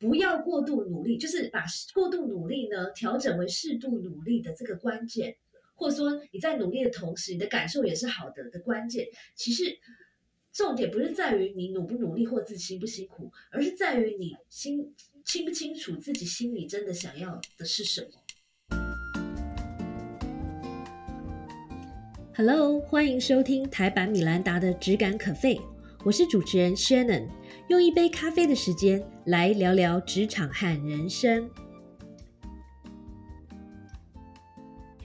[0.00, 1.62] 不要过度努力，就是把
[1.92, 5.36] 过度努力呢调整为适度努力的这个关键，
[5.74, 9.06] 或者说你在努力的同时，你的感受也是好的的关键。
[9.34, 9.78] 其实
[10.54, 18.08] 重点不是在于你努不努力或自己辛不辛苦，而是在于你心清不清楚自己心里真的想要的是什么。
[22.34, 25.60] Hello，欢迎收听台版米兰达的只感可废，
[26.06, 27.28] 我是主持人 Shannon。
[27.70, 31.48] 用一杯咖啡的时间来聊聊职场和人生。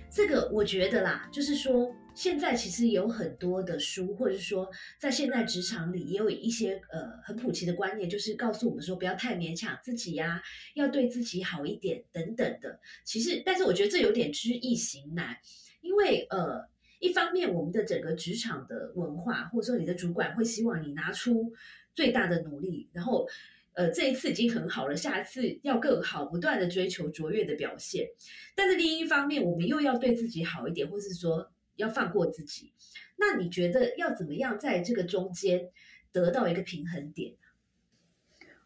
[0.09, 4.67] 这个我觉得啦，就是说，现在其实有很多的书，或者是说，
[4.99, 10.41] 在现在职场里也有一些呃很普及的观念，就是告诉我们说，不要太勉强自己呀，
[10.73, 12.79] 要对自己好一点等等的。
[13.03, 15.37] 其实，但是我觉得这有点知易行难，
[15.81, 16.67] 因为呃，
[16.99, 21.53] 一方面我们的整个职场的文化，或者说你的主管会希望你拿出。
[21.95, 23.25] 最大的努力，然后，
[23.73, 28.07] 呃，这一次已经很好了，下一次要更好，不断的追求卓越的表现。
[28.55, 32.73] 但是另一方面，我们又要对自己好一点，或是说要放过自己。
[33.17, 35.69] 那你觉得要怎么样在这个中间
[36.11, 37.33] 得到一个平衡点？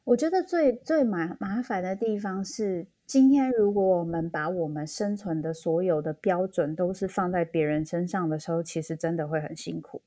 [0.06, 10.02] 我觉得最最麻麻烦的地方是，今天如果我们把我们生存的所有的标准都是放在别人身上的时候，其实真的会很辛苦。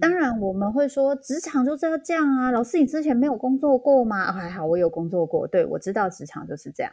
[0.00, 2.50] 当然，我们会说职场就是要这样啊。
[2.50, 4.32] 老师，你之前没有工作过吗？
[4.32, 5.46] 还好，我有工作过。
[5.46, 6.92] 对，我知道职场就是这样。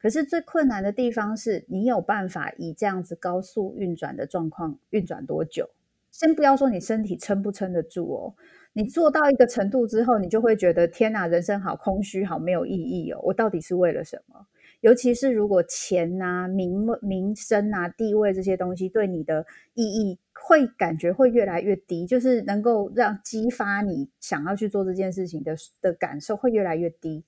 [0.00, 5.68] 可是最困难的地方是你有办法以这样子高速运转的状况运转多久？
[6.10, 8.34] 先不要说你身体撑不撑得住哦，
[8.72, 13.20] 你做到一个程度之后，你就会觉得天哪，人生好空虚，好没有意义哦。
[13.22, 14.46] 我到底是为了什么？
[14.80, 27.24] 尤其是如果钱呐、名名声啊、地位这些东西对你的意义，会感觉会越来越低，就是能够让激发你想要去做这件事情的的感受会越来越低。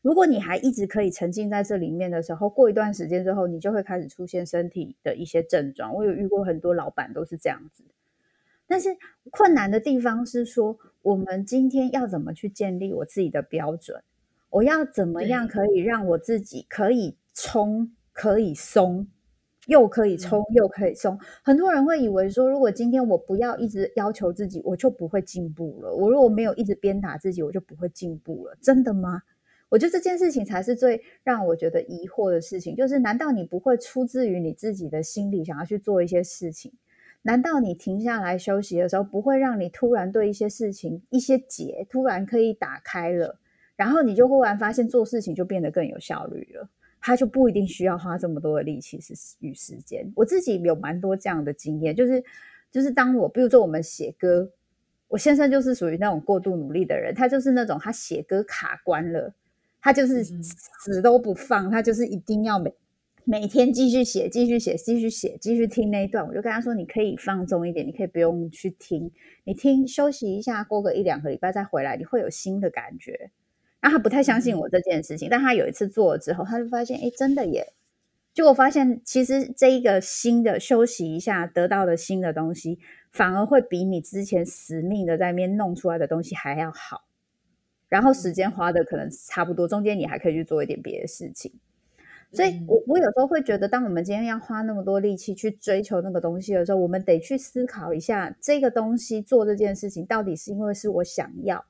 [0.00, 5.92] 如果你还一直可以沉浸在这里面的时候，过一段时间之后，你就会开始出现身体的一些症状。
[5.94, 7.82] 我有遇过很多老板都是这样子，
[8.66, 8.96] 但是
[9.30, 14.02] 困难的地方是说，我们今天要怎么去建立我自己的标准？
[14.50, 19.06] 我要怎么样可以让我自己可以冲，可以松，
[19.66, 21.18] 又可以冲又可以松？
[21.42, 25.94] 很多人会以为说，如果今天我不要一直要求自己，我就不会进步了。
[25.94, 28.56] 我如果没有一直鞭打自己，我就不会进步了。
[28.62, 29.22] 真的吗？
[29.68, 32.76] 我觉得这件事情才是最让我觉得疑惑的事情。
[32.76, 36.72] 就是，难道你不会出自于你自己的心里想要去做一些事情？
[37.22, 43.40] 难道你停下来休息的时候，不会让你突然对一些事情、一些结突然可以打开了？
[43.76, 46.68] 然后你就忽然发现做事情就变得更有效率了，
[47.00, 50.10] 他就不一定需要花这么多的力气是与时间。
[50.16, 52.24] 我自己有蛮多这样的经验，就是
[52.70, 54.50] 就是当我比如说我们写歌，
[55.08, 59.34] 我先生就是属于那种过度努力的人，他就是那种他写歌卡关了，
[59.80, 62.74] 他就是死都不放，他就是一定要每
[63.24, 66.26] 每天继续写，继续写，继续写，继续听那一段。
[66.26, 69.10] 我就跟他说，你可以放纵一点，你可以不用去听，
[69.44, 73.30] 你听休息一下，过个一两个礼拜再回来，你会有新的感觉。
[73.80, 77.72] 他不太相信我这件事情，但他有一次做了之后，他就发现，哎，真的耶！
[78.34, 82.78] 结果发现，其实这一个新的休息一下得到的新的东西，
[83.10, 87.06] 反而会比你之前死命的在面弄出来的东西还要好。
[87.88, 91.52] 然后时间花的可能差不多，中间你还可以去做一点别的事情。
[92.32, 101.64] 所以，我我有时候会觉得，当我们今天要花那么多力气去追求那个东西的时候，我们得去思考一下，这个东西做这件事情，到底是因为是我想要。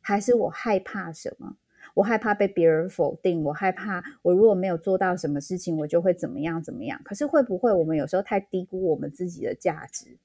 [0.00, 1.56] 还是我害怕什么？
[1.94, 7.00] 我害怕被别人否定，我害怕我如果没有做到什么事情，我就会怎么样怎么样。
[7.04, 10.18] 可是会不会我们有时候太低估我们自己的价值？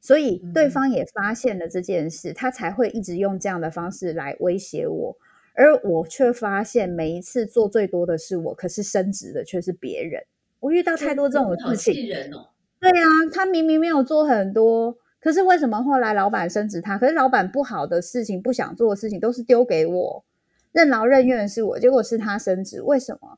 [0.00, 5.16] 所以对方也发现了这件事，他才会一直用这样的方式来威胁我，
[5.54, 10.22] 而我却发现每一次做最多的是我，可是升职的却是别人。
[10.60, 12.46] 我遇到太多这种事情，人哦。
[12.78, 14.96] 对啊，他明明没有做很多。
[15.26, 16.96] 可是为什么后来老板升职他？
[16.96, 20.24] 可是老板不好的事情、不想做的事情都是丢给我，
[20.70, 22.80] 任劳任怨是我，结果是他升职。
[22.80, 23.36] 为什么？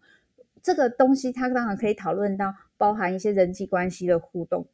[0.62, 4.66] 这个东西他当然可以讨论到包含一些人际关系的互动，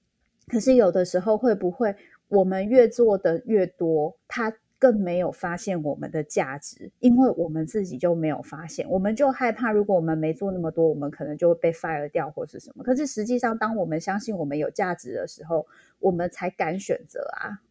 [0.49, 1.95] 可是有的时候会不会
[2.27, 4.53] 我们越做的越多，他？
[4.85, 12.85] 更没有发现我们的价值，因为我们自己就没有发现，我们就害怕，如果我们没做那么多，我们可能就会被 fire 掉或是什么。
[12.85, 15.67] 可是实际上，当我们相信我们有价值的时候，
[16.01, 17.63] 我们才敢选择啊，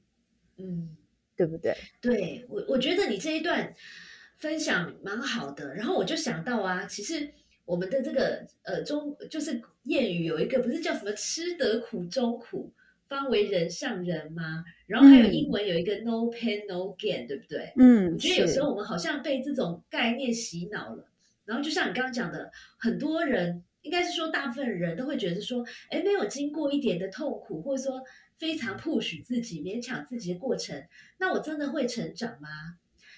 [0.57, 0.97] 嗯，
[1.35, 1.77] 对不对？
[2.01, 3.71] 对我，我觉得你这一段
[4.39, 5.75] 分享蛮好的。
[5.75, 7.29] 然后我就想到啊，其实
[7.65, 12.73] 我们的这个呃中就是谚语有一个，不是叫什么“吃得苦中苦”。
[13.15, 14.63] 方为人上人吗？
[14.87, 17.71] 然后还有英文有一个 no pain no gain，对不对？
[17.77, 21.09] 嗯，我觉得有时候我们好像被这种概念洗脑了。
[21.45, 28.01] 然后就像你刚刚讲的，很多人应该是说大部分人都会觉得说，哎，没有经过一点的痛苦，或者说
[28.37, 30.83] 非常 push 自己、勉强自己的过程，
[31.19, 32.49] 那我真的会成长吗？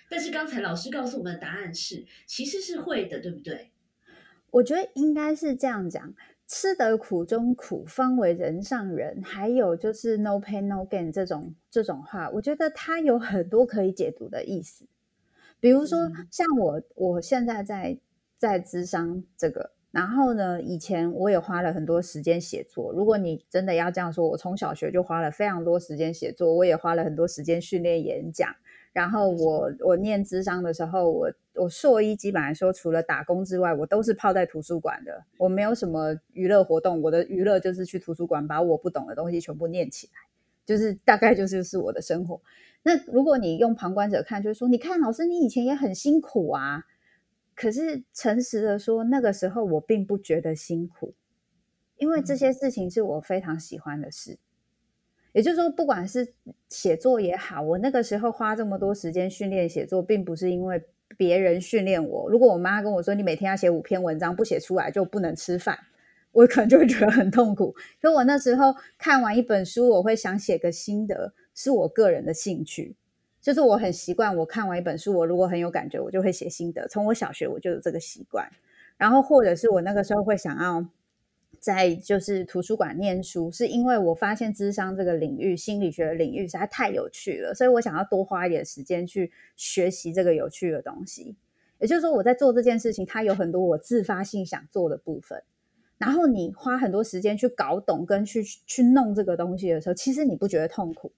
[0.10, 3.72] 但是刚才老师告诉我们的答案是，其实是会的，对不对？
[4.52, 6.14] 我觉得应该是这样讲。
[6.48, 9.22] 吃得苦中苦，方为人上人。
[9.24, 14.86] 还有就是 “no pain no gain” 这种这种话，我觉得它有很多可以解读的意思。
[15.60, 15.98] 比如说，
[16.30, 17.98] 像我我现在在
[18.38, 22.92] 在智商这个，然后呢，以前我也花了很多时间写作。
[22.94, 28.56] 如果你真的要这样说，我从小学就花了非常多时间写作，我也花了很多时间训练演讲。
[28.96, 35.22] 然后我我念智商的时候，我我硕一基本来说，除了打工之外，我都是泡在图书馆的。
[35.38, 40.14] 我没有什么娱乐活动，我的娱乐就是去图书馆把我不懂的东西全部念起来，
[40.66, 42.40] 就是大概就是是我的生活。
[42.84, 46.86] 那如果你用旁观者看，就是说，你看老师，你以前也很辛苦啊。
[47.54, 51.14] 可是诚实的说，那个时候我并不觉得辛苦，
[51.98, 54.38] 因为这些事情是我非常喜欢的事。
[55.36, 56.26] 也就是说，不管是
[56.70, 60.82] 写作也好，我那个时候花这么多时间训练写作，并不是因为
[61.18, 62.30] 别人训练我。
[62.30, 65.78] 如果我妈跟我说你每天要写五篇文章，不写出来就不能吃饭，
[66.32, 67.76] 我可能就会觉得很痛苦。
[68.02, 72.96] 可我那时候看完一本书，我会想写个心得，是我个人的兴趣，
[73.42, 74.38] 就是我很习惯。
[74.38, 76.88] 我看完一本书，我如果很有感觉，我就会写心得。
[76.88, 78.50] 从我小学我就有这个习惯，
[78.96, 80.88] 然后或者是我那个时候会想要。
[81.66, 91.36] 在就是图书馆念书，是因为我发现智商这个领域、心理学的领域实在太有趣了，所以我想要多花一点时间去学习这个有趣的东西。
[91.80, 95.44] 也就是说，我在做这件事情，它有很多我自发性想做的部分。
[95.98, 101.12] 然后你花很多时间去搞懂跟去去弄这个东西的时候，其实你不觉得痛苦。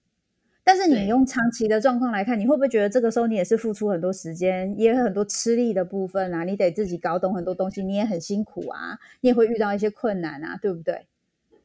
[0.68, 6.44] 但是你用长期的状况来看，你会不会觉得这个时候你也是付出很多时间，也有很多吃力的部分啊？
[6.44, 11.06] 你得自己搞懂很多东西，你也很辛苦啊，你也会遇到一些困难啊，对不对？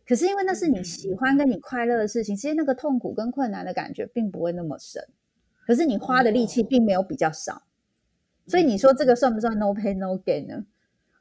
[0.07, 5.05] 可是因为那是你喜欢跟你快乐的事情，其实那个痛苦跟困难的感觉并不会那么深，
[5.67, 7.63] 可是你花的力气并没有比较少，
[8.47, 10.63] 所以你说这个算不算 no pain no gain 呢？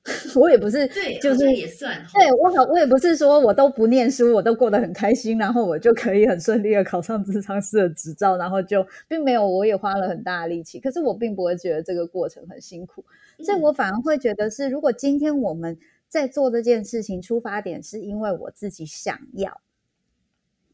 [0.34, 1.96] 我也不是，对，就是也算。
[2.12, 13.04] 对我好，我也不是说我都不念书，我都过得很开心，然后我就可以很顺利的考上智商师的执照，然后就并没有，我也花了很大的力气，可是我并不会觉得这个过程很辛苦，
[13.44, 15.78] 所以我反而会觉得是，如果今天我们
[16.08, 19.60] 在做这件事情，出发点是因为我自己想要，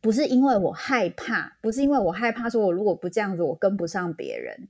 [0.01, 4.69] 不是因为我害怕，不是因为我害怕说我如果不这样子，我跟不上别人。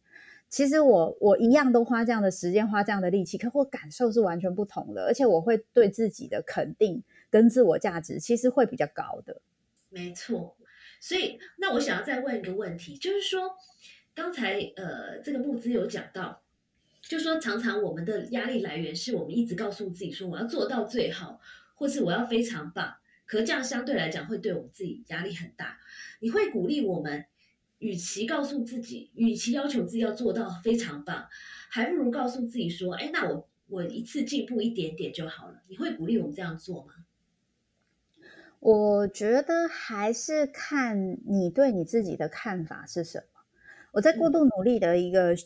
[0.50, 9.42] 其实我我一样都花这样的时间，花这样的力气，可我感受是完全不同的，而且我会对自己的肯定跟自我价值其实会比较高的。
[9.90, 10.56] 没错，
[11.00, 13.50] 所以那我想要再问一个问题，就是说
[14.14, 16.42] 刚才呃这个木资有讲到，
[17.02, 21.40] 就说常常我们的压力来源是我们一直告诉自己说我要做到最好，
[21.74, 22.94] 或是我要非常棒，
[23.26, 25.78] 可这样相对来讲会对我们自己压力很大。
[26.20, 27.26] 你会鼓励我们？
[27.78, 31.26] 与其告诉自己，与其要求自己要做到非常棒，
[31.70, 36.92] 还不如告诉自己说：“哎，那我我一次进步一点点就好了。”你会鼓励我们这样做吗？
[38.60, 43.40] 我觉得还是看你对你自己的看法是什么。
[43.92, 45.36] 我在过度努力的一个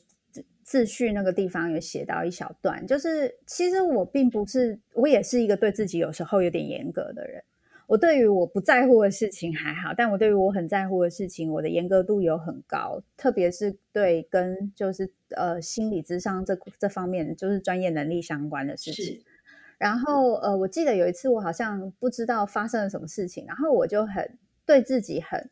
[0.62, 7.44] 自序那个地方有写到一小段，就是其实我并不是，我也是一个对自己有时候有点严格的人。
[7.88, 19.22] 我对于我不在乎的事情还好，但我对于我很在乎的事情，我的严格度有很高，特别是对跟就是呃心理智商这这方面就是专业能力相关的事情。
[19.76, 25.50] 然后呃，我记得有一次我好像不知道发生了什么事情，然后我就很对自己很，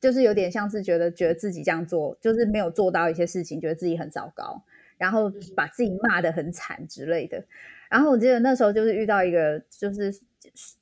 [0.00, 4.64] 就是有点像是觉得觉得自己这样做就是没有做到一些事情，觉得自己很糟糕，
[4.98, 7.44] 然后把自己骂得很惨之类的。
[7.90, 10.12] 然后我记得那时候就是遇到一个就是。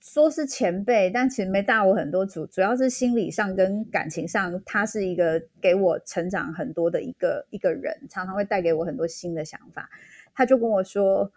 [0.00, 9.88] 说是前辈，但其实没大我很多，主主要是心理上跟感情上，他是一个给我成长很多的一个一个人，常常会带给我很多新的想法。
[10.34, 11.30] 他就跟我说：“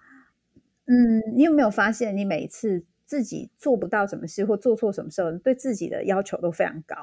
[0.88, 6.96] 嗯，你有没有发现，你每次自己做不到什么事或做错什么事，对自己的要求都非常高？”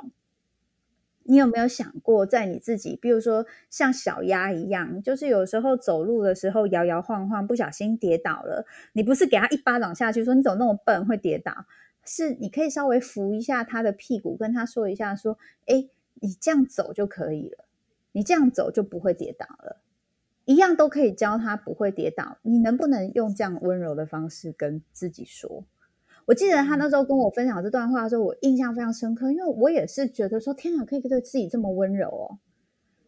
[1.25, 11.53] 你有没有想过，在你自己，比如说像小鸭一样，就是有时候走路的时候摇摇晃晃，不小心跌倒了，你不是给他一巴掌下去，说你怎么那么笨会跌倒？
[12.05, 17.65] 是你可以稍微扶一下他的屁股，跟他说一下，说：“哎，你这样走就可以了，
[18.11, 19.81] 你这样走就不会跌倒了。”
[20.45, 22.39] 一样都可以教他不会跌倒。
[22.43, 25.65] 你能不能用这样温柔的方式跟自己说？
[26.27, 32.39] 我记得他那时候跟我分享这段话的时候，我印象非常深刻，因为我也是觉得说，天啊，可以对自己这么温柔哦。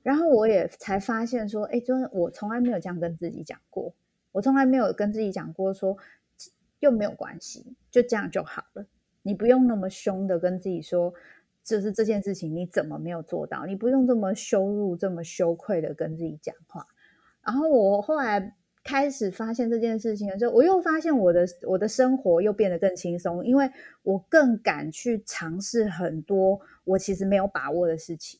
[0.03, 3.95] 然后我也才发现说，哎，真的我从来没有这样跟自己讲过，
[4.33, 5.97] 我从来没有跟自己讲过说，
[6.81, 8.85] 又没有关系，就这样就好了。
[9.23, 11.15] 你不用那么凶的跟自己说，
[11.63, 13.65] 就是这件事情你怎么没有做到？
[13.65, 16.87] 你不用这么羞辱、这么羞愧的跟自己讲话。
[17.43, 23.69] 然后我后来开始发现这件事情的时候，我又发现我的我的生活又变得更轻松，因为
[24.03, 28.39] 我更敢去尝试很多我其实没有把握的事情。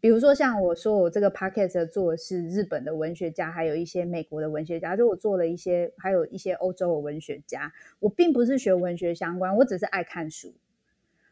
[0.00, 7.72] 比如说，像我说，我这个 podcast 做的是日本的文学家，还有一些美国的文学家，就我做了一些，还有一些欧洲的文学家。
[8.00, 10.52] 我并不是学文学相关，我只是爱看书。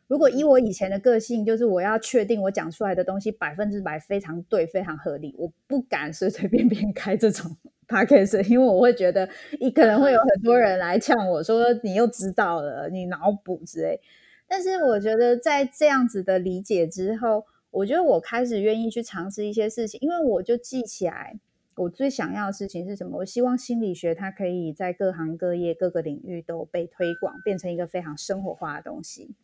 [0.06, 7.54] 如果以我以前的个性，就是我要确定我讲出来的东西百分之百非常对、非常合理，我不敢随随便便开这种
[7.88, 9.28] podcast， 因为我会觉得
[9.60, 14.00] 你可能会有很多人来呛我说你又知道了，你脑补之类。
[14.48, 17.46] 但是我觉得在这样子的理解之后。
[17.72, 21.40] 我觉得我开始愿意去尝试一些事情，因为我就记起来
[21.74, 23.16] 我最想要的事情是什么。
[23.16, 29.34] 我希望心理学它可以在各行各业各个领域都被推广，变成一个非常生活化的东西。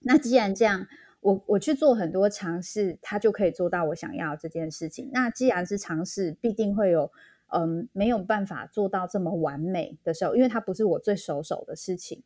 [0.00, 0.88] 那既然这样，
[1.20, 5.08] 我我去做很多尝试，它就可以做到我想要这件事情。
[5.12, 7.12] 那既然是尝试，必定会有
[7.54, 12.22] 嗯没有办法做到这么完美的时候，因为它不是我最熟手的事情。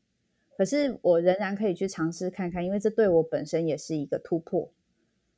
[0.56, 4.68] 可是我仍然可以去尝试看看，因为这对我本身也是一个突破。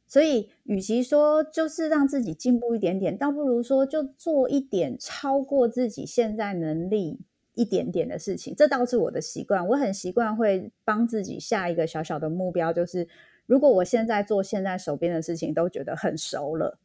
[0.07, 7.21] 所以，与其说就是让自己进步一点点，倒不如说就做一点超过自己现在能力
[7.55, 8.53] 一点点的事情。
[8.57, 13.07] 这倒是我的习惯，我很习惯会帮自己下一个小小的目标，就是
[13.47, 16.79] 如果我现在做现在手边的事情都觉得很熟了，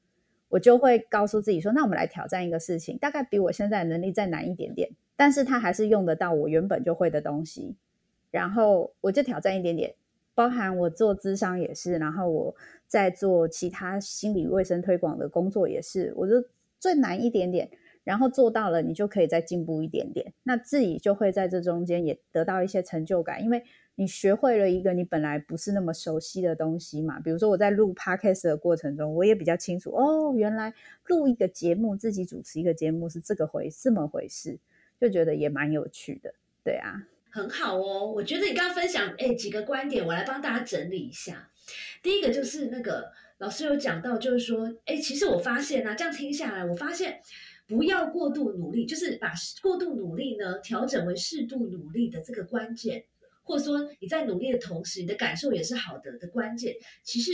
[0.55, 7.75] 我就会告诉自己说：“那我们来挑战一个事情，大概比我现在能力再难一点点，但是它还是用得到我原本就会的东西。”
[8.31, 9.93] 然后我就挑战一点点。
[10.33, 12.55] 包含我做智商也是，然后我
[12.87, 16.35] 在做其他心理卫生推广的工作也是，我就
[16.79, 17.69] 最难一点点，
[18.05, 23.61] 然后做到了，你就可以再进步一点点，那自己就会在这中间也得到一些成就感，因为
[23.95, 27.19] 你学会了一个你本来不是那么熟悉的东西嘛。
[27.19, 30.73] 比如说我在录 podcast 的过程中，我也比较清楚哦，原来
[31.07, 34.59] 录一个节目，自己主持一个节目是这个回这么回事，
[34.99, 36.33] 就觉得也蛮有趣的，
[36.63, 37.07] 对啊。
[37.29, 41.49] 很好哦，我觉得你刚刚分享哎几个观点，我来帮大家整理一下。
[42.01, 47.19] 第一个就是那个老师有讲到，就是说，哎，其实我发现呢，这样听下来，我发现
[47.67, 53.03] 不要过度努力，就是把过度努力呢调整为适度努力的这个关键，
[53.45, 56.75] 或者说你在努力的同时，你的感受也是好的的关键。
[57.03, 57.31] 其实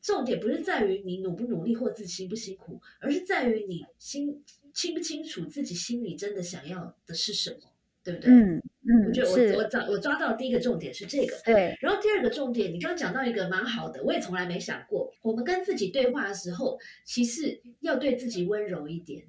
[0.00, 4.42] 重点不是在于你努不努力或自己辛不辛苦，而是在于你心
[4.72, 7.58] 清不清楚自己心里真的想要的是什么。
[8.06, 8.30] 对不对？
[8.30, 11.76] 嗯嗯，我觉得我我抓我抓到第一个重点是这个，对。
[11.80, 19.26] 然后第二个重点，你刚刚讲到一个蛮好的，我也从来没想过，我们跟自己对话的时候，其实要对自己温柔一点。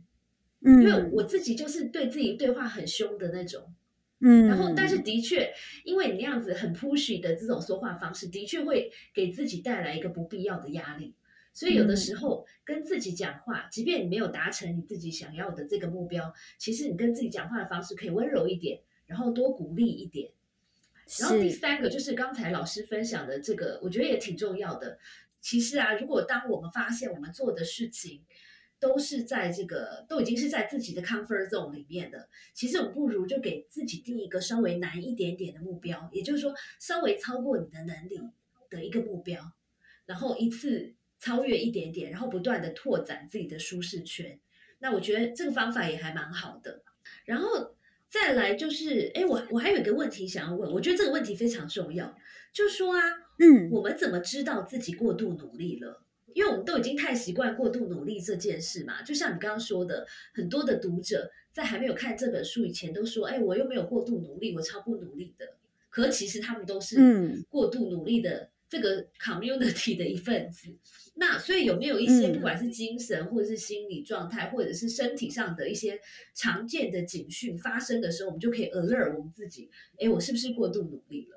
[0.61, 3.73] 嗯，因为我自己就是对自己对话很凶的那种。
[4.19, 4.47] 嗯。
[4.47, 11.13] 然后，但是的确，因为你那样子很 pushy 的这种说话方式，的确会给自己带来一个不必要的压力。
[11.53, 20.29] 所以有的时候跟自己讲话，即便你没有达成你自己想要的这个目标，其实你跟自己讲话的方式可以温柔一点，然后多鼓励一点。
[21.19, 24.99] 然后第三个就是刚才老师分享的这个，我觉得也挺重要的。
[25.39, 28.21] 其实啊，如果当我们发现我们做的事情
[28.79, 38.19] 都是在这个都已经是在自己的 comfort zone 里面的，其实我们不如就给自己定一个稍微难一点点的目标，也就是说稍微超过你的能力
[38.69, 39.53] 的一个目标，
[40.05, 40.93] 然后一次。
[41.19, 44.39] 超越一点点，然后不断的拓展自己的舒适圈，
[44.77, 46.83] 那我觉得这个方法也还蛮好的。
[47.25, 47.75] 然后
[48.07, 52.15] 再来就是，哎，我我还有一个问题想要问，我觉得这个问题非常重要，
[52.53, 53.01] 就说啊，
[53.39, 56.05] 嗯，我们怎么知道自己过度努力了？
[56.37, 59.01] 因为我们都已经太习惯过度努力这件事嘛。
[59.01, 65.55] 就像你刚刚说的，很多的读者在还没有看这本书以前都说，哎，我又没有过度努力，我超不努力的。
[65.89, 68.49] 可其实他们都是过度努力的。
[68.69, 70.67] 这个 community 的一份子，
[71.15, 75.97] 那所以有没有一些不管是精神或者是心理状态，或者是身体上的一些
[76.35, 81.36] 常见的警讯发生的时候，我们就可以 alert 我们自己，哎，我是不是过度努力了？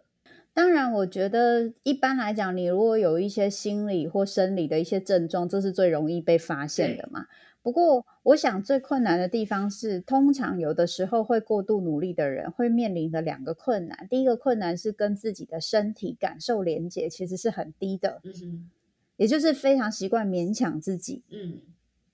[0.52, 7.26] 当然，我觉得一般来讲，你如果有一些心理或生理的一些症状，这是最容易被发现的嘛。
[7.62, 14.07] 不过，我想最困难的地方是，通常有的时候会过度努力的人会面临的两个困难。
[14.09, 18.69] 第一个困难是跟自己的身体感受连接其实是很低的，嗯
[19.16, 21.61] 也就是非常习惯勉强自己，嗯，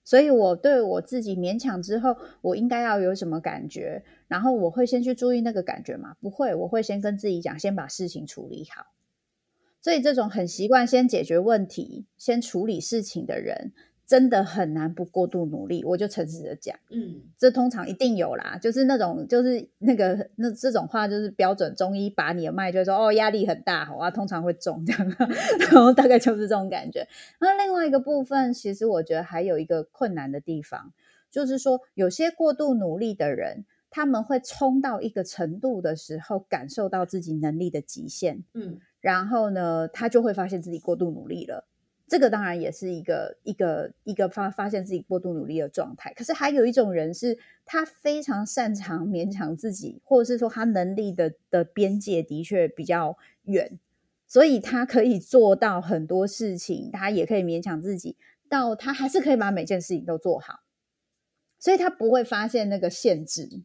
[0.06, 6.14] 所以我对我自己勉强之后，我应该要有什么感觉，然后我会先去注意那个感觉吗？
[6.20, 8.86] 不会，我会先跟自己讲，先把事情处理好。
[9.82, 13.72] 所以这种很习惯先解决问题、先处理事情的人。
[14.06, 25.16] 真的很难不过度努力，我就诚实的讲，嗯，这通常一定有啦，就是那种就是那个那这种话就是标准中医把你的脉就说哦压力很大，好啊，通常会中这样，
[25.58, 27.08] 然后大概就是这种感觉。
[27.40, 30.92] 那另外一个部分，其实我觉得还有一个困难的地方，
[31.28, 41.66] 就是说有些过度努力的人，他们会冲到一个程度的时候，感受到自己能力的极限，嗯，然后呢，他就会发现自己过度努力了。
[42.08, 46.12] 这个当然也是一个一个一个发发现自己过度努力的状态。
[46.14, 53.78] 可是还有一种人是，他非常擅长勉强自己，或者是说他能力的的边界的确比较远，
[54.26, 58.16] 所以他可以做到很多事情，他也可以勉强自己，
[58.48, 60.60] 到他还是可以把每件事情都做好，
[61.58, 63.62] 所以他不会发现那个限制，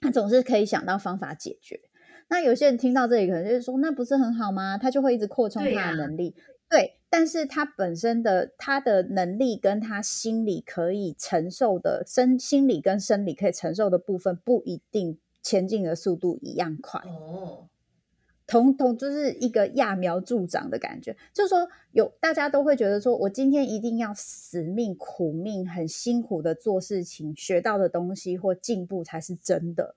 [0.00, 1.80] 他总是可以想到方法解决。
[2.28, 4.78] 那有些人听到这里，可能就是说，那不是很好吗？
[4.78, 6.34] 他就会一直扩充他的能力。
[6.68, 17.68] 对，但是他本身的他的能力跟他心理可以承受的身心理跟生理可以承受的部分不一定前进的速度一样快哦，
[18.46, 29.96] 同同就是一个揠苗助长的感觉，就是说有大家都会觉得说我今天一定要死命苦命很辛苦的做事情，学到的东西或进步才是真的。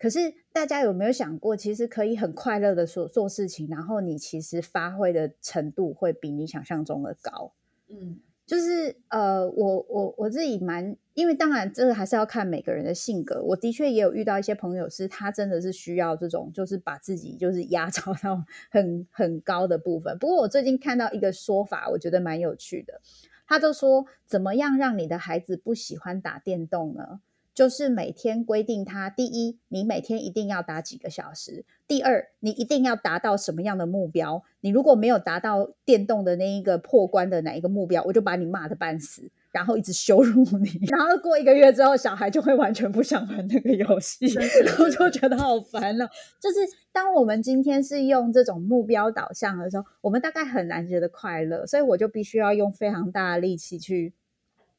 [0.00, 7.52] 可是大家有没有想过，其实可以很快乐的做做事情，然后你其实发挥的程度会比你想象中的高。
[7.88, 13.42] 嗯，就是呃，我我我自己蛮，因为当然这个还是要看每个人的性格。
[13.42, 20.16] 我的确也有遇到一些朋友，是他真的是需要这种，就是把自己就是压榨到很很高的部分。
[20.18, 23.02] 不过我最近看到一个说法，我觉得蛮有趣的。
[23.46, 27.20] 他就说，怎么样让你的孩子不喜欢打电动呢？
[27.60, 34.42] 就是每天规定他，第一，你每天一定要打几个小时；第二，你一定要达到什么样的目标。
[34.62, 40.70] 你如果没有达到电动的那一个破关的哪一个目标，我就把你骂的半死，然后一直羞辱你。
[40.88, 44.24] 然后过一个月之后，小孩就会完全不想玩那个游戏，
[44.64, 46.08] 然后就觉得好烦了。
[46.40, 54.14] 就是当我们今天是用这种目标导向的时候，我们大概很难觉得快乐，所以我就必须要用非常大的力气去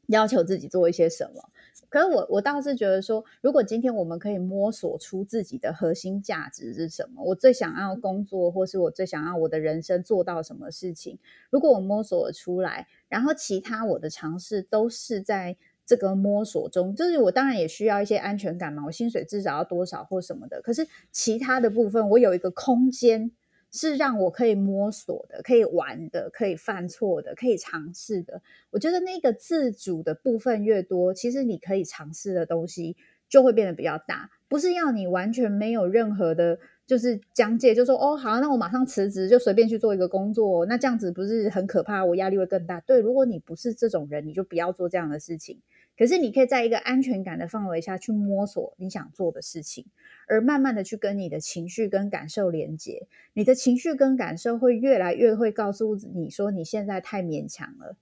[0.08, 1.48] 要求自己做一些什么。
[1.90, 23.32] 可是我我倒是觉得说，如果今天我们可以摸索出自己的核心价值是什么，我最想要工作，或是我最想要我的人生做到什么事情，如果我摸索出来，然后其他我的尝试都是在这个摸索中，就是我当然也需要一些安全感嘛，我薪水至少要多少或什么的，可是其他的部分我有一个空间。
[23.72, 28.42] 是让我可以摸索的，可以玩的，可以犯错的，可以尝试的。
[28.70, 32.98] 我觉得那个自主的部分越多，其实你可以尝试的东西
[33.30, 34.30] 就会变得比较大。
[34.50, 40.66] 不是要你完全没有任何的，就是疆界，就说哦好，那我马上辞职，就随便去做一个工作。
[40.66, 42.04] 那这样子不是很可怕？
[42.04, 42.82] 我压力会更大。
[42.82, 45.62] 对，如果你不是这种人，你就不要做这样的事情。
[46.02, 49.86] 可是你可以在一个安全感的范围下去摸索你想做的事情，
[50.28, 53.06] 而慢慢的去跟你的情绪跟感受连接。
[53.34, 57.96] 你的情绪跟感受会越来越会告诉你说你现在太勉强了，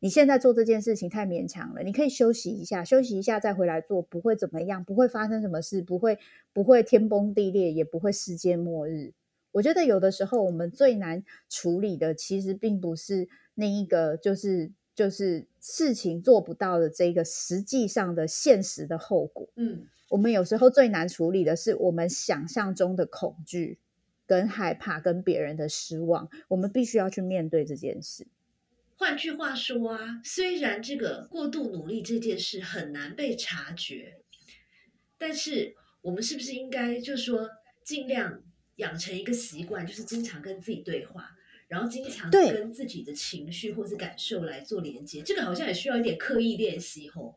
[0.00, 1.84] 你现在做这件事情太勉强了。
[1.84, 6.18] 你可以休息一下，休息一下再回来做，不会怎么样，不会发生什么事，不会
[6.52, 9.12] 不会天崩地裂，也不会世界末日。
[9.52, 14.72] 我觉得有的时候我们最难处理的，其实并不是那一个，就是。
[14.94, 19.48] 就是事情做不到的这个实际上的现实的后果。
[19.56, 23.78] 嗯，我们有时候最难处理的是我们想象中的恐惧、
[24.26, 26.28] 跟害怕、跟别人的失望。
[26.48, 28.26] 我们必须要去面对这件事。
[28.96, 34.18] 换句话说啊，虽然这个过度努力这件事很难被察觉，
[35.18, 37.48] 但是我们是不是应该就说
[37.82, 38.42] 尽量
[38.76, 41.36] 养成一个习惯，就是经常跟自己对话？
[41.72, 47.34] 然后经常跟自己的情绪或是感受来做连接，这个好像也需要一点刻意练习吼。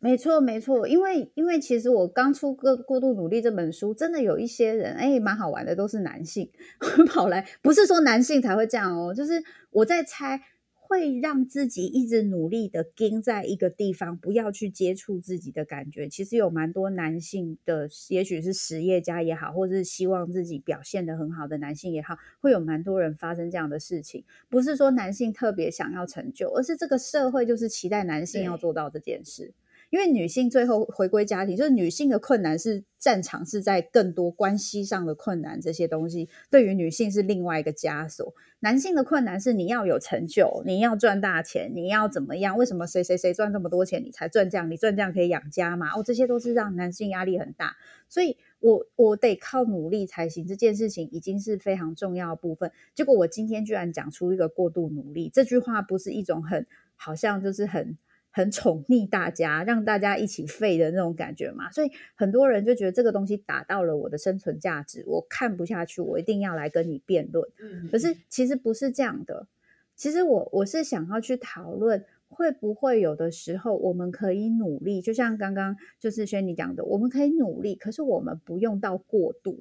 [0.00, 6.50] 没错，没错，因为因为其实我刚出《个过度努力》这本书，真的有一些人哎，蛮好玩的，都是男性
[7.06, 10.40] 跑来，不是说男性才会这样哦，就是我在猜。
[10.88, 16.08] 会让自己一直努力的盯在一个地方，不要去接触自己的感觉。
[16.08, 24.22] 其实有蛮多男性的，也许是实业家也好，或者是希望自己表现的很好的男性也好，会有蛮多人发生这样的事情。
[24.48, 29.52] 不是说男性特别想要成就，而是这个社会就是期待男性要做到这件事。
[29.90, 38.34] 因为女性最后回归家庭，就是女性的困难是战场是在更多关系上的困难，这些东西对于女性是另外一个枷锁。
[38.60, 42.56] 男性的困难是你要有成就，你要赚大钱，你要怎么样？
[42.56, 44.70] 为什么谁谁谁赚这么多钱，你才赚这样？
[44.70, 45.90] 你赚这样可以养家吗？
[45.94, 47.76] 哦，这些都是让男性压力很大，
[48.08, 48.36] 所以。
[48.58, 52.72] 我我得靠努力才行，这件事情已经是非常重要的部分。
[52.94, 57.96] 结果我今天居然讲出一个过度努力这句话，不是一种很好像就是很
[58.36, 61.70] 很宠溺大家，让大家一起废的那种感觉嘛？
[61.72, 67.48] 所以很多人就觉得这个东西打到了我的生存价值，我看不下去，我一定要来跟你辩论。
[67.58, 69.46] 嗯，可是其实不是这样的，
[69.94, 72.04] 其实我我是想要去讨论。
[72.28, 79.60] 会不会有的时候我们可以努力，就像刚刚就是轩你讲的，我们可以努力，可是我们不用到过度。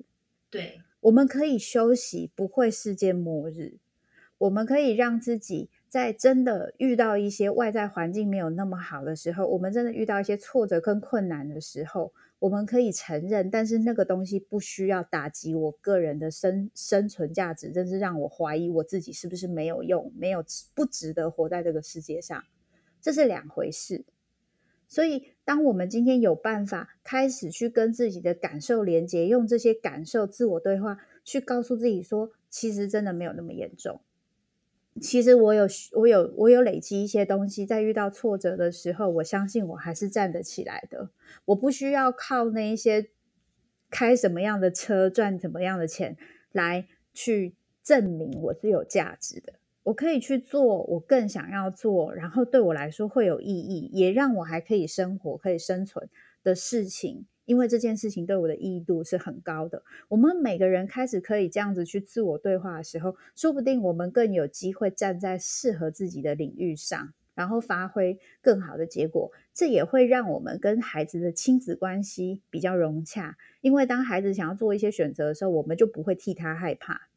[0.50, 3.76] 对，我们可以休息，不会世界末日。
[4.40, 22.44] 我们可以让自己在真的遇到一些外在环境没有那么好的时候，我们真的遇到一些挫折跟困难的时候，我们可以承认，但是那个东西不需要打击我个人的生生存价值，真是让我怀疑我自己是不是没有用，没有不值得活在这个世界上。
[23.00, 24.04] 这是两回事，
[24.90, 34.02] 所以当我们今天有办法开始去跟自己的感受连接，用这些感受自我对话，去告诉自己说，其实真的没有那么严重。
[35.02, 41.10] 其实我有，我有，我有累积一些东西，在遇到挫折的时候，我相信我还是站得起来的。
[41.46, 43.10] 我不需要靠那一些
[43.90, 46.16] 开什么样的车、赚什么样的钱
[46.54, 49.54] 来去证明我是有价值的。
[49.84, 56.10] 我可以去做我更想要做，然后对我来说会有意义，也让我还可以生活、可以生存
[56.42, 57.26] 的事情。
[57.46, 59.84] 因为这件事情对我的意义度是很高的。
[60.10, 69.32] 我们每个人开始可以这样子去自我对话的时候，说不定我们更有机会站在适合自己的领域上，然后发挥更好的结果。
[69.54, 73.38] 这也会让我们跟孩子的亲子关系比较融洽。
[73.62, 77.08] 因为当孩子想要做一些选择的时候，我们就不会替他害怕。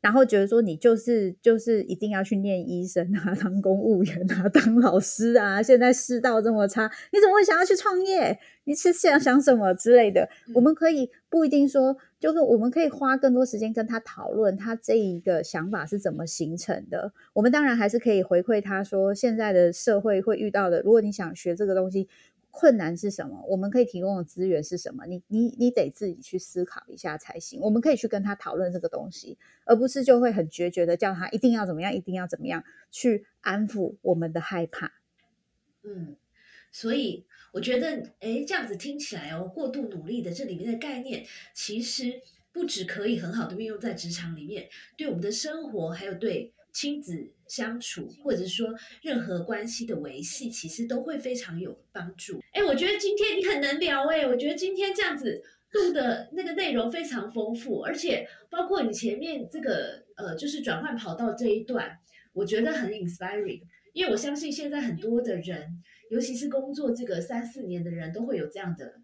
[0.00, 5.62] 然后觉得说你就是就是一定要去念医生啊， 当公务员啊，当老师啊。
[5.62, 8.38] 现在世道这么差，你怎么会想要去创业？
[8.64, 10.28] 你是想想什么之类的？
[10.54, 17.12] 我们可以不一定说，就是我们可以花更多时间跟他讨论他这一个想法是怎么形成的。
[17.32, 22.08] 我们当然还是可以回馈他说，现在的社会会遇到的，如果你想学这个东西。
[22.50, 23.44] 困难是什么？
[23.48, 25.06] 我们可以提供的资源是什么？
[25.06, 27.60] 你你你得自己去思考一下才行。
[27.60, 34.92] 我们可以去跟他讨论这个东西，而不是就会很决绝的叫他一定要怎么样，一定要怎么样去安抚我们的害怕。
[35.82, 36.16] 嗯，
[36.72, 42.20] 所以我觉得，哎，这样子听起来哦，过度努力的这里面的概念，其实
[42.52, 46.52] 不只可以很好的运用在职场里面，对我们的生活还有对。
[46.72, 52.40] 亲子相处，或者说任何关系的维系，其实都会非常有帮助。
[52.52, 61.98] 哎，我觉得今天你很能聊哎，我觉得今天这样子录的那个内容非常丰富，而且包括你前面这个呃，就是转换跑道这一段，
[62.32, 63.62] 我觉得很 inspiring。
[63.92, 69.00] 因为我相信现在很多的人，尤其是工作这个三四年的人，都会有这样的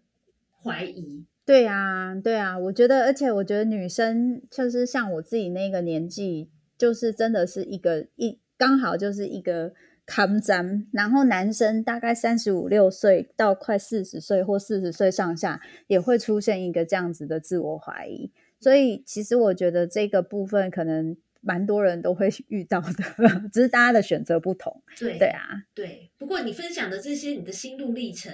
[0.63, 1.25] 怀疑。
[1.45, 6.49] 对啊，对啊，我觉得，而且我觉得女生就是像我自己那个年纪。
[6.77, 9.73] 就是真的是一个一刚好就是一个
[10.05, 18.31] 抗战，然后男生大概三十五六岁到快四十岁或四十岁上下，也会出现一个这样子的自我怀疑。
[18.59, 24.81] 所以其实我觉得这个部分可能蛮多人都会 遇到的，只是大家的选择不同。
[24.97, 26.09] 对对啊，对。
[26.17, 28.33] 不过你分享的这些你的心路历程，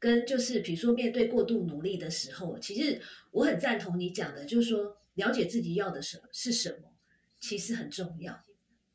[0.00, 3.00] 跟就是比如说面对过度努力的时候，其实
[3.30, 6.90] 我很赞同你讲的，就是说了解自己要的什是什么。
[7.40, 8.38] 其实很重要。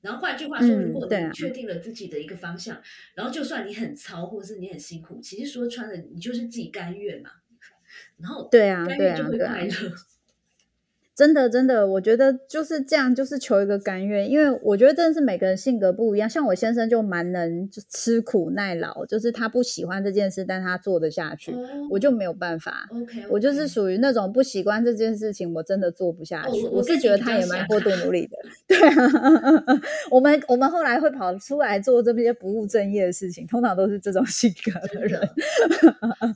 [0.01, 2.79] 然后换句话说，如果你确定了自己的一个方向，
[3.15, 7.31] 然后就算你很操，或者是你很辛苦，其实说穿了，你就是自己甘愿嘛。
[8.17, 9.71] 然后对啊，甘愿就会快乐。
[11.15, 14.29] 真的，真的，我觉得就是这样，就是求一个甘愿。
[14.29, 16.29] 因为我觉得真的是每个人性格不一样。
[16.29, 21.55] 像我先生就蛮能就吃苦耐劳，就是他不喜欢这件事，但他做得下去，
[21.89, 22.89] 我就没有办法。
[22.91, 26.67] OK，我就是属于那种不习惯这件事情，我真的做不下去。
[26.67, 28.37] 我是觉得他也蛮过度 努力的。
[28.67, 29.63] 对啊，
[30.11, 35.21] 我们我们后来会跑出来做这些不务正业的事情，通常都是这种性格的人。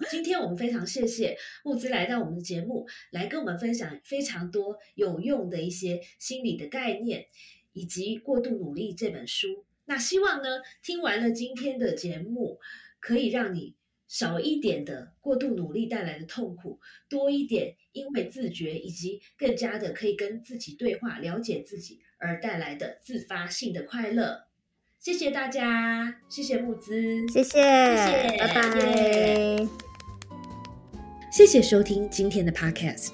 [0.10, 4.68] 今天我们非常谢谢木子来到我们的节目，来跟我们分享非常多。
[4.95, 7.27] 有用的一些心理的概念，
[7.73, 9.65] 以及《过度努力》这本书。
[9.86, 12.60] 那希望呢，听完了今天的节目，
[12.99, 13.75] 可以让你
[14.08, 16.79] 少一点的过度努力带来的痛苦，
[17.10, 24.45] 多一点因为自觉以及更加的可以跟自己对话、了解自己而带来的自发性的快乐。
[24.99, 29.67] 谢谢大家，谢谢木资，谢谢，谢拜拜。
[31.32, 33.13] 谢谢收听今天的 Podcast，